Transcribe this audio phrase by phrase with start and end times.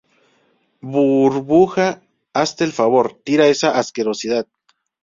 [0.95, 1.87] burbuja,
[2.43, 4.47] haz el favor, tira esta asquerosidad